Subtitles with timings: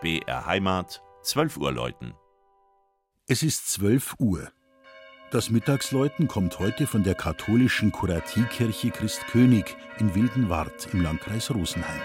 [0.00, 2.14] BR Heimat, 12 Uhr läuten.
[3.28, 4.50] Es ist 12 Uhr.
[5.30, 12.00] Das Mittagsläuten kommt heute von der katholischen Kuratiekirche Christkönig in Wildenwart im Landkreis Rosenheim.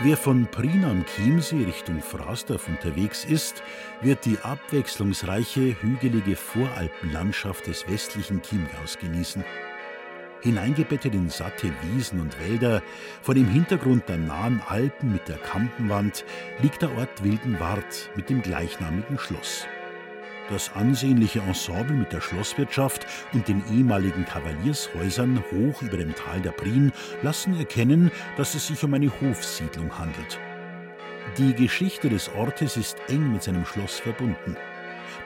[0.00, 3.64] Wer von Prien am Chiemsee Richtung Frasdorf unterwegs ist,
[4.00, 9.44] wird die abwechslungsreiche, hügelige Voralpenlandschaft des westlichen Chiemgaus genießen.
[10.40, 12.80] Hineingebettet in satte Wiesen und Wälder,
[13.22, 16.24] vor dem Hintergrund der nahen Alpen mit der Kampenwand,
[16.62, 19.66] liegt der Ort Wildenwart mit dem gleichnamigen Schloss.
[20.50, 26.52] Das ansehnliche Ensemble mit der Schlosswirtschaft und den ehemaligen Kavaliershäusern hoch über dem Tal der
[26.52, 26.90] Prien
[27.22, 30.40] lassen erkennen, dass es sich um eine Hofsiedlung handelt.
[31.36, 34.56] Die Geschichte des Ortes ist eng mit seinem Schloss verbunden.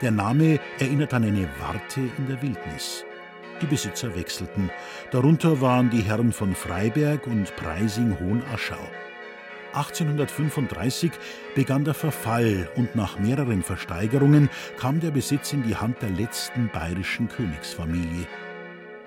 [0.01, 3.05] Der Name erinnert an eine Warte in der Wildnis.
[3.61, 4.71] Die Besitzer wechselten.
[5.13, 8.89] Darunter waren die Herren von Freiberg und Preising-Hohenaschau.
[9.75, 11.13] 1835
[11.55, 16.71] begann der Verfall und nach mehreren Versteigerungen kam der Besitz in die Hand der letzten
[16.73, 18.27] bayerischen Königsfamilie.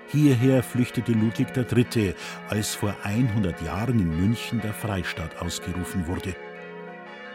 [0.08, 2.14] Hierher flüchtete Ludwig III.,
[2.48, 6.34] als vor 100 Jahren in München der Freistaat ausgerufen wurde.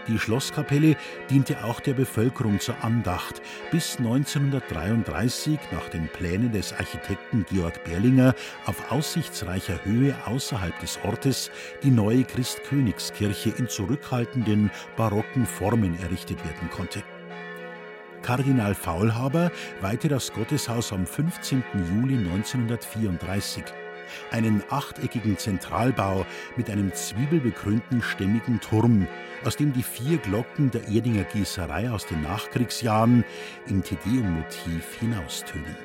[0.07, 0.95] Die Schlosskapelle
[1.29, 8.33] diente auch der Bevölkerung zur Andacht, bis 1933 nach den Plänen des Architekten Georg Berlinger
[8.65, 11.51] auf aussichtsreicher Höhe außerhalb des Ortes
[11.83, 17.03] die neue Christkönigskirche in zurückhaltenden barocken Formen errichtet werden konnte.
[18.21, 21.63] Kardinal Faulhaber weihte das Gotteshaus am 15.
[21.89, 23.63] Juli 1934
[24.31, 29.07] einen achteckigen Zentralbau mit einem zwiebelbekrönten stämmigen Turm,
[29.45, 33.23] aus dem die vier Glocken der Erdinger Gießerei aus den Nachkriegsjahren
[33.67, 35.75] im Tedeum-Motiv hinaustönen.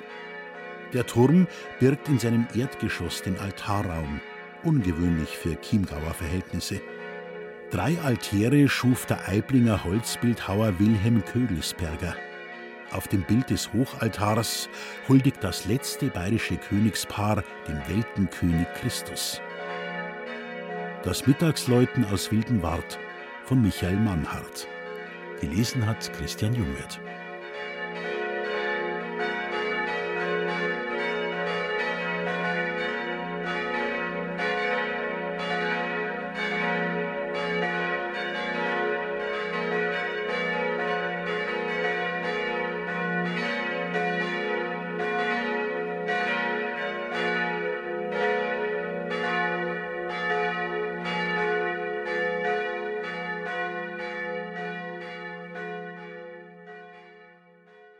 [0.92, 1.46] Der Turm
[1.80, 4.20] birgt in seinem Erdgeschoss den Altarraum,
[4.62, 6.80] ungewöhnlich für Chiemgauer Verhältnisse.
[7.70, 12.14] Drei Altäre schuf der Eiblinger Holzbildhauer Wilhelm Kögelsberger.
[12.92, 14.68] Auf dem Bild des Hochaltars
[15.08, 19.40] huldigt das letzte bayerische Königspaar dem Weltenkönig Christus.
[21.02, 22.98] Das Mittagsläuten aus Wildenwart
[23.44, 24.68] von Michael Mannhardt.
[25.40, 27.00] Gelesen hat Christian Jungwirth.